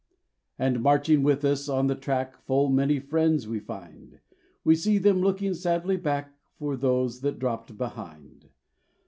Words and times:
And 0.57 0.81
marching 0.81 1.21
with 1.21 1.45
us 1.45 1.69
on 1.69 1.85
the 1.85 1.93
track 1.93 2.35
Full 2.47 2.69
many 2.71 2.99
friends 2.99 3.47
we 3.47 3.59
find: 3.59 4.19
We 4.63 4.73
see 4.75 4.97
them 4.97 5.21
looking 5.21 5.53
sadly 5.53 5.95
back 5.95 6.33
For 6.57 6.75
those 6.75 7.21
that 7.21 7.37
dropped 7.37 7.77
behind. 7.77 8.49